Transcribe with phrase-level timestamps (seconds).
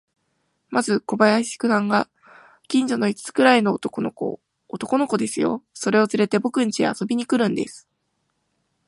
[0.71, 2.09] まず小林さんが、
[2.67, 4.39] 近所の五つくらいの男の子を、
[4.69, 7.87] 男の子ですよ、それをつれて、ぼくんちへ遊びに来るんです。